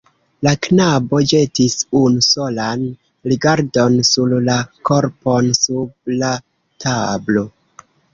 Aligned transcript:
La 0.45 0.51
knabo 0.67 1.17
ĵetis 1.31 1.73
unu 1.99 2.23
solan 2.27 2.85
rigardon 3.33 3.97
sur 4.13 4.33
la 4.47 4.55
korpon 4.91 5.51
sub 5.59 6.11
la 6.23 6.33
tablo. 6.87 7.45